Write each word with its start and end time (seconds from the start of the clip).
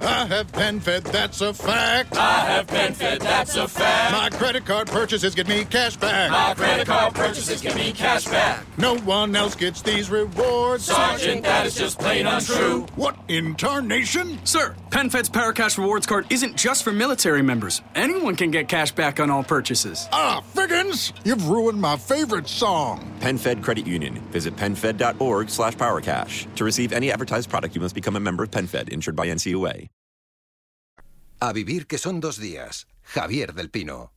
I 0.00 0.26
have 0.26 0.52
PenFed, 0.52 1.10
that's 1.10 1.40
a 1.40 1.52
fact. 1.52 2.16
I 2.16 2.40
have 2.46 2.66
PenFed, 2.68 3.18
that's 3.18 3.56
a 3.56 3.66
fact. 3.66 4.12
My 4.12 4.30
credit 4.38 4.64
card 4.64 4.86
purchases 4.86 5.34
get 5.34 5.48
me 5.48 5.64
cash 5.64 5.96
back. 5.96 6.30
My 6.30 6.54
credit 6.54 6.86
card 6.86 7.14
purchases 7.14 7.60
get 7.60 7.74
me 7.74 7.92
cash 7.92 8.26
back. 8.26 8.64
No 8.78 8.96
one 8.98 9.34
else 9.34 9.56
gets 9.56 9.82
these 9.82 10.08
rewards. 10.08 10.84
Sergeant, 10.84 11.42
that 11.42 11.66
is 11.66 11.74
just 11.74 11.98
plain 11.98 12.26
untrue. 12.28 12.86
What 12.94 13.16
in 13.26 13.56
tarnation? 13.56 14.38
Sir, 14.46 14.76
PenFed's 14.90 15.30
Paracash 15.30 15.78
Rewards 15.78 16.06
Card 16.06 16.26
isn't 16.30 16.56
just 16.56 16.84
for 16.84 16.92
military 16.92 17.42
members. 17.42 17.82
Anyone 17.96 18.36
can 18.36 18.52
get 18.52 18.68
cash 18.68 18.92
back 18.92 19.18
on 19.18 19.30
all 19.30 19.42
purchases. 19.42 20.08
Ah, 20.12 20.44
Figgins, 20.68 21.14
you've 21.24 21.48
ruined 21.48 21.80
my 21.80 21.96
favorite 21.96 22.46
song. 22.46 23.00
PenFed 23.20 23.62
Credit 23.62 23.86
Union. 23.86 24.14
Visit 24.30 24.54
PenFed.org 24.56 25.48
slash 25.48 25.74
PowerCash. 25.76 26.54
To 26.56 26.64
receive 26.64 26.92
any 26.92 27.10
advertised 27.10 27.48
product, 27.48 27.74
you 27.74 27.80
must 27.80 27.94
become 27.94 28.16
a 28.16 28.20
member 28.20 28.42
of 28.44 28.50
PenFed, 28.50 28.90
insured 28.90 29.16
by 29.16 29.26
NCUA. 29.28 29.88
A 31.40 31.52
vivir 31.52 31.86
que 31.86 31.98
son 31.98 32.20
dos 32.20 32.38
días. 32.38 32.84
Javier 33.14 33.54
del 33.54 33.68
Pino. 33.68 34.10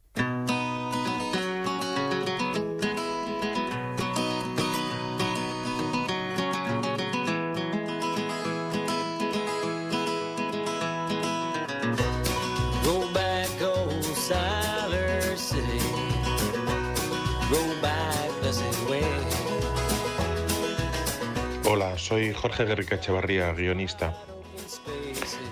Hola, 21.65 21.97
soy 21.97 22.33
Jorge 22.33 22.65
Guerrica 22.65 22.95
Echevarría, 22.95 23.51
guionista. 23.53 24.17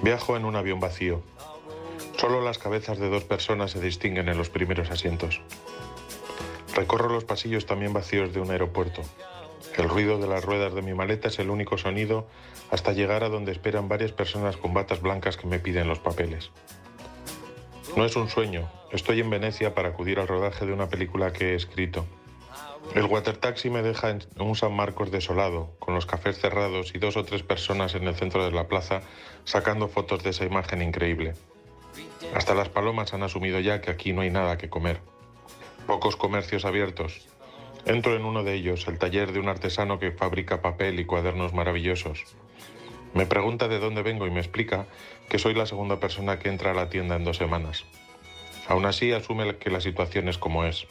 Viajo 0.02 0.38
en 0.38 0.46
un 0.46 0.56
avión 0.56 0.80
vacío. 0.80 1.22
Solo 2.18 2.42
las 2.42 2.58
cabezas 2.58 3.00
de 3.00 3.10
dos 3.10 3.24
personas 3.24 3.72
se 3.72 3.82
distinguen 3.82 4.30
en 4.30 4.38
los 4.38 4.50
primeros 4.50 4.92
asientos. 4.92 5.42
Recorro 6.76 7.10
los 7.10 7.26
pasillos 7.26 7.66
también 7.66 7.94
vacíos 7.94 8.34
de 8.34 8.40
un 8.40 8.52
aeropuerto. 8.52 9.02
El 9.78 9.90
ruido 9.90 10.18
de 10.20 10.28
las 10.28 10.44
ruedas 10.44 10.74
de 10.74 10.82
mi 10.82 10.94
maleta 10.94 11.28
es 11.28 11.40
el 11.40 11.50
único 11.50 11.78
sonido 11.78 12.28
hasta 12.72 12.94
llegar 12.94 13.24
a 13.24 13.30
donde 13.30 13.52
esperan 13.52 13.90
varias 13.90 14.12
personas 14.12 14.58
con 14.58 14.74
batas 14.74 15.02
blancas 15.02 15.38
que 15.38 15.48
me 15.48 15.60
piden 15.60 15.88
los 15.88 16.00
papeles. 16.00 16.52
No 17.96 18.06
es 18.06 18.16
un 18.16 18.30
sueño, 18.30 18.70
estoy 18.92 19.20
en 19.20 19.30
Venecia 19.30 19.74
para 19.74 19.90
acudir 19.90 20.20
al 20.20 20.28
rodaje 20.28 20.66
de 20.66 20.74
una 20.74 20.90
película 20.90 21.34
que 21.34 21.52
he 21.52 21.56
escrito. 21.56 22.06
El 22.96 23.06
watertaxi 23.06 23.70
me 23.70 23.82
deja 23.82 24.10
en 24.10 24.24
un 24.40 24.56
San 24.56 24.74
Marcos 24.74 25.12
desolado, 25.12 25.76
con 25.80 25.96
los 25.96 26.06
cafés 26.06 26.40
cerrados 26.40 26.94
y 26.96 27.00
dos 27.00 27.18
o 27.18 27.26
tres 27.26 27.44
personas 27.44 27.96
en 27.96 28.08
el 28.08 28.16
centro 28.16 28.46
de 28.46 28.52
la 28.52 28.68
plaza 28.68 29.02
sacando 29.44 29.88
fotos 29.88 30.24
de 30.24 30.30
esa 30.32 30.46
imagen 30.46 30.82
increíble. 30.82 31.34
Hasta 32.34 32.56
las 32.56 32.70
palomas 32.70 33.14
han 33.14 33.24
asumido 33.24 33.60
ya 33.60 33.82
que 33.82 33.92
aquí 33.92 34.14
no 34.14 34.22
hay 34.22 34.30
nada 34.30 34.58
que 34.58 34.70
comer. 34.70 35.02
Pocos 35.88 36.16
comercios 36.16 36.66
abiertos. 36.66 37.28
Entro 37.86 38.16
en 38.16 38.26
uno 38.26 38.44
de 38.44 38.54
ellos, 38.54 38.88
el 38.88 39.00
taller 39.00 39.32
de 39.32 39.40
un 39.40 39.50
artesano 39.50 40.00
que 40.00 40.12
fabrica 40.12 40.62
papel 40.62 41.00
y 41.00 41.06
cuadernos 41.06 41.54
maravillosos. 41.54 42.26
Me 43.14 43.26
pregunta 43.26 43.68
de 43.68 43.80
dónde 43.80 44.04
vengo 44.04 44.28
y 44.28 44.32
me 44.32 44.40
explica 44.40 44.86
que 45.30 45.40
soy 45.40 45.54
la 45.54 45.66
segunda 45.66 46.00
persona 46.00 46.40
que 46.40 46.50
entra 46.50 46.72
a 46.72 46.76
la 46.76 46.90
tienda 46.90 47.16
en 47.16 47.24
dos 47.24 47.38
semanas. 47.38 47.86
Aún 48.68 48.86
así 48.86 49.12
asume 49.12 49.56
que 49.58 49.72
la 49.72 49.82
situación 49.82 50.30
es 50.30 50.38
como 50.38 50.66
es. 50.66 50.86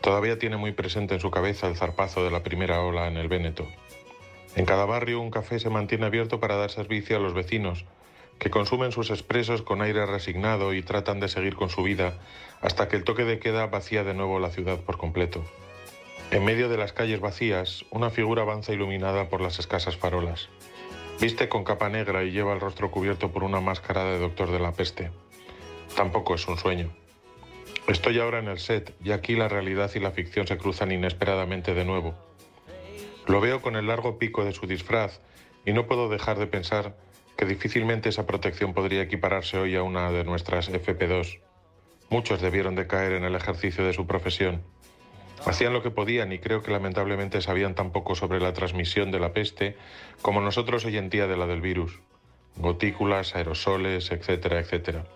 Todavía 0.00 0.38
tiene 0.38 0.56
muy 0.56 0.72
presente 0.72 1.14
en 1.14 1.20
su 1.20 1.30
cabeza 1.30 1.68
el 1.68 1.76
zarpazo 1.76 2.24
de 2.24 2.30
la 2.30 2.42
primera 2.42 2.80
ola 2.80 3.06
en 3.06 3.16
el 3.16 3.28
Véneto. 3.28 3.66
En 4.56 4.64
cada 4.64 4.84
barrio 4.84 5.20
un 5.20 5.30
café 5.30 5.60
se 5.60 5.70
mantiene 5.70 6.06
abierto 6.06 6.40
para 6.40 6.56
dar 6.56 6.70
servicio 6.70 7.16
a 7.16 7.20
los 7.20 7.34
vecinos, 7.34 7.84
que 8.38 8.50
consumen 8.50 8.92
sus 8.92 9.10
expresos 9.10 9.62
con 9.62 9.82
aire 9.82 10.06
resignado 10.06 10.74
y 10.74 10.82
tratan 10.82 11.20
de 11.20 11.28
seguir 11.28 11.54
con 11.54 11.70
su 11.70 11.82
vida 11.82 12.18
hasta 12.60 12.88
que 12.88 12.96
el 12.96 13.04
toque 13.04 13.24
de 13.24 13.38
queda 13.38 13.66
vacía 13.66 14.04
de 14.04 14.14
nuevo 14.14 14.40
la 14.40 14.50
ciudad 14.50 14.80
por 14.80 14.98
completo. 14.98 15.44
En 16.30 16.44
medio 16.44 16.68
de 16.68 16.76
las 16.76 16.92
calles 16.92 17.20
vacías, 17.20 17.84
una 17.90 18.10
figura 18.10 18.42
avanza 18.42 18.72
iluminada 18.72 19.28
por 19.28 19.40
las 19.40 19.58
escasas 19.58 19.96
farolas. 19.96 20.48
Viste 21.20 21.48
con 21.48 21.64
capa 21.64 21.88
negra 21.88 22.22
y 22.22 22.30
lleva 22.30 22.52
el 22.52 22.60
rostro 22.60 22.92
cubierto 22.92 23.32
por 23.32 23.42
una 23.42 23.60
máscara 23.60 24.04
de 24.04 24.20
doctor 24.20 24.52
de 24.52 24.60
la 24.60 24.72
peste. 24.72 25.10
Tampoco 25.96 26.36
es 26.36 26.46
un 26.46 26.56
sueño. 26.56 26.90
Estoy 27.88 28.20
ahora 28.20 28.38
en 28.38 28.46
el 28.46 28.60
set 28.60 28.94
y 29.02 29.10
aquí 29.10 29.34
la 29.34 29.48
realidad 29.48 29.90
y 29.96 29.98
la 29.98 30.12
ficción 30.12 30.46
se 30.46 30.58
cruzan 30.58 30.92
inesperadamente 30.92 31.74
de 31.74 31.84
nuevo. 31.84 32.14
Lo 33.26 33.40
veo 33.40 33.60
con 33.62 33.74
el 33.74 33.88
largo 33.88 34.16
pico 34.16 34.44
de 34.44 34.52
su 34.52 34.68
disfraz 34.68 35.20
y 35.66 35.72
no 35.72 35.86
puedo 35.86 36.08
dejar 36.08 36.38
de 36.38 36.46
pensar 36.46 36.96
que 37.36 37.46
difícilmente 37.46 38.10
esa 38.10 38.26
protección 38.26 38.72
podría 38.72 39.02
equipararse 39.02 39.58
hoy 39.58 39.74
a 39.74 39.82
una 39.82 40.12
de 40.12 40.22
nuestras 40.22 40.70
FP2. 40.70 41.40
Muchos 42.10 42.40
debieron 42.40 42.76
de 42.76 42.86
caer 42.86 43.12
en 43.12 43.24
el 43.24 43.34
ejercicio 43.34 43.84
de 43.84 43.92
su 43.92 44.06
profesión. 44.06 44.62
Hacían 45.48 45.72
lo 45.72 45.82
que 45.82 45.90
podían 45.90 46.30
y 46.30 46.40
creo 46.40 46.62
que 46.62 46.70
lamentablemente 46.70 47.40
sabían 47.40 47.74
tan 47.74 47.90
poco 47.90 48.14
sobre 48.14 48.38
la 48.38 48.52
transmisión 48.52 49.10
de 49.10 49.18
la 49.18 49.32
peste 49.32 49.78
como 50.20 50.42
nosotros 50.42 50.84
hoy 50.84 50.98
en 50.98 51.08
día 51.08 51.26
de 51.26 51.38
la 51.38 51.46
del 51.46 51.62
virus. 51.62 52.00
Gotículas, 52.56 53.34
aerosoles, 53.34 54.10
etcétera, 54.10 54.60
etcétera. 54.60 55.06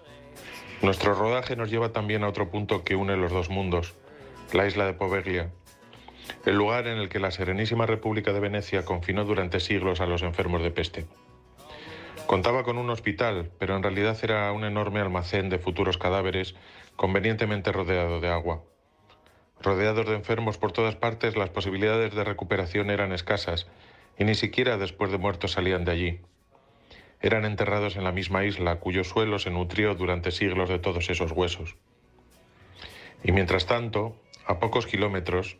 Nuestro 0.80 1.14
rodaje 1.14 1.54
nos 1.54 1.70
lleva 1.70 1.92
también 1.92 2.24
a 2.24 2.28
otro 2.28 2.50
punto 2.50 2.82
que 2.82 2.96
une 2.96 3.14
los 3.18 3.30
dos 3.30 3.50
mundos, 3.50 3.92
la 4.54 4.66
isla 4.66 4.86
de 4.86 4.94
Poveglia, 4.94 5.50
el 6.46 6.56
lugar 6.56 6.86
en 6.86 6.96
el 6.96 7.10
que 7.10 7.20
la 7.20 7.30
Serenísima 7.30 7.84
República 7.84 8.32
de 8.32 8.40
Venecia 8.40 8.86
confinó 8.86 9.26
durante 9.26 9.60
siglos 9.60 10.00
a 10.00 10.06
los 10.06 10.22
enfermos 10.22 10.62
de 10.62 10.70
peste. 10.70 11.04
Contaba 12.26 12.64
con 12.64 12.78
un 12.78 12.88
hospital, 12.88 13.50
pero 13.58 13.76
en 13.76 13.82
realidad 13.82 14.16
era 14.22 14.50
un 14.52 14.64
enorme 14.64 15.00
almacén 15.00 15.50
de 15.50 15.58
futuros 15.58 15.98
cadáveres 15.98 16.54
convenientemente 16.96 17.70
rodeado 17.70 18.18
de 18.18 18.28
agua. 18.30 18.62
Rodeados 19.62 20.06
de 20.06 20.14
enfermos 20.14 20.58
por 20.58 20.72
todas 20.72 20.96
partes, 20.96 21.36
las 21.36 21.50
posibilidades 21.50 22.12
de 22.14 22.24
recuperación 22.24 22.90
eran 22.90 23.12
escasas 23.12 23.68
y 24.18 24.24
ni 24.24 24.34
siquiera 24.34 24.76
después 24.76 25.12
de 25.12 25.18
muertos 25.18 25.52
salían 25.52 25.84
de 25.84 25.92
allí. 25.92 26.20
Eran 27.20 27.44
enterrados 27.44 27.94
en 27.94 28.02
la 28.02 28.10
misma 28.10 28.44
isla, 28.44 28.80
cuyo 28.80 29.04
suelo 29.04 29.38
se 29.38 29.50
nutrió 29.50 29.94
durante 29.94 30.32
siglos 30.32 30.68
de 30.68 30.80
todos 30.80 31.08
esos 31.10 31.30
huesos. 31.30 31.76
Y 33.22 33.30
mientras 33.30 33.66
tanto, 33.66 34.16
a 34.46 34.58
pocos 34.58 34.86
kilómetros, 34.86 35.56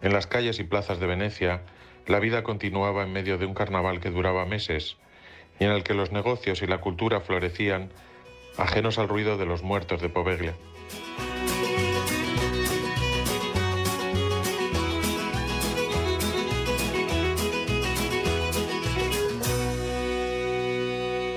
en 0.00 0.12
las 0.12 0.28
calles 0.28 0.60
y 0.60 0.64
plazas 0.64 1.00
de 1.00 1.08
Venecia, 1.08 1.62
la 2.06 2.20
vida 2.20 2.44
continuaba 2.44 3.02
en 3.02 3.12
medio 3.12 3.36
de 3.36 3.46
un 3.46 3.54
carnaval 3.54 3.98
que 3.98 4.10
duraba 4.10 4.46
meses 4.46 4.96
y 5.58 5.64
en 5.64 5.72
el 5.72 5.82
que 5.82 5.94
los 5.94 6.12
negocios 6.12 6.62
y 6.62 6.68
la 6.68 6.80
cultura 6.80 7.20
florecían, 7.20 7.90
ajenos 8.56 8.98
al 8.98 9.08
ruido 9.08 9.36
de 9.36 9.46
los 9.46 9.64
muertos 9.64 10.00
de 10.00 10.08
Poveglia. 10.08 10.54